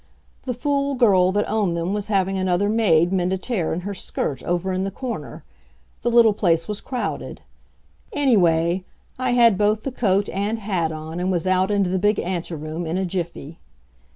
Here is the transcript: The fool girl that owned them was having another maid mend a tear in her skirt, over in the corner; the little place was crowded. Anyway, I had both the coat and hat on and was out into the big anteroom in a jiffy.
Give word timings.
The 0.45 0.55
fool 0.55 0.95
girl 0.95 1.31
that 1.31 1.47
owned 1.47 1.77
them 1.77 1.93
was 1.93 2.07
having 2.07 2.35
another 2.35 2.69
maid 2.69 3.13
mend 3.13 3.31
a 3.33 3.37
tear 3.37 3.71
in 3.71 3.81
her 3.81 3.93
skirt, 3.93 4.41
over 4.41 4.73
in 4.73 4.83
the 4.83 4.89
corner; 4.89 5.43
the 6.01 6.09
little 6.09 6.33
place 6.33 6.67
was 6.67 6.81
crowded. 6.81 7.41
Anyway, 8.11 8.83
I 9.19 9.33
had 9.33 9.59
both 9.59 9.83
the 9.83 9.91
coat 9.91 10.27
and 10.29 10.57
hat 10.57 10.91
on 10.91 11.19
and 11.19 11.31
was 11.31 11.45
out 11.45 11.69
into 11.69 11.91
the 11.91 11.99
big 11.99 12.17
anteroom 12.19 12.87
in 12.87 12.97
a 12.97 13.05
jiffy. 13.05 13.59